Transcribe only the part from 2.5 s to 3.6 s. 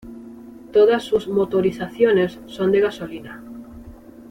de gasolina.